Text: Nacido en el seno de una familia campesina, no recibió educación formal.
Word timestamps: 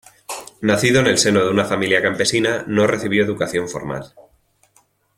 Nacido 0.61 0.99
en 1.01 1.05
el 1.05 1.19
seno 1.19 1.43
de 1.45 1.51
una 1.51 1.63
familia 1.63 2.01
campesina, 2.01 2.63
no 2.65 2.87
recibió 2.87 3.23
educación 3.23 3.69
formal. 3.69 4.15